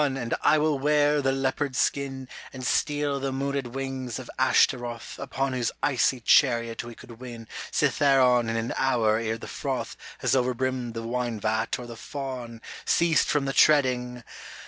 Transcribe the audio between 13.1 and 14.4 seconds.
from the treading